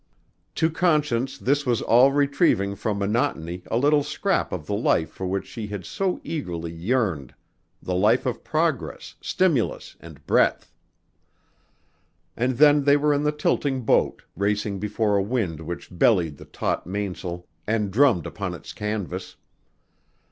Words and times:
To 0.55 0.71
Conscience 0.71 1.37
this 1.37 1.63
was 1.63 1.83
all 1.83 2.11
retrieving 2.11 2.75
from 2.75 2.97
monotony 2.97 3.61
a 3.69 3.77
little 3.77 4.01
scrap 4.01 4.51
of 4.51 4.65
the 4.65 4.73
life 4.73 5.11
for 5.11 5.27
which 5.27 5.45
she 5.45 5.67
had 5.67 5.85
so 5.85 6.19
eagerly 6.23 6.71
yearned: 6.71 7.35
the 7.83 7.93
life 7.93 8.25
of 8.25 8.43
progress, 8.43 9.13
stimulus 9.21 9.95
and 9.99 10.25
breadth. 10.25 10.73
And 12.35 12.57
then 12.57 12.83
they 12.85 12.97
were 12.97 13.13
in 13.13 13.21
the 13.21 13.31
tilting 13.31 13.81
boat, 13.83 14.23
racing 14.35 14.79
before 14.79 15.15
a 15.17 15.21
wind 15.21 15.59
which 15.61 15.95
bellied 15.95 16.37
the 16.37 16.45
taut 16.45 16.87
mains'l 16.87 17.45
and 17.67 17.91
drummed 17.91 18.25
upon 18.25 18.55
its 18.55 18.73
canvas. 18.73 19.35